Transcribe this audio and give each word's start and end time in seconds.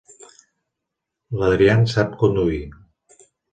L'Adrian 1.41 1.85
sap 1.93 2.17
conduir. 2.25 2.61